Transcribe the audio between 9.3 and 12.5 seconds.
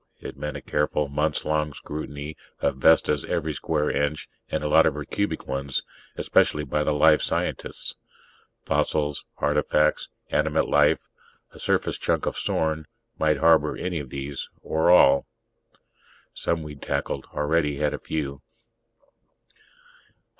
artifacts, animate life... a surface chunk of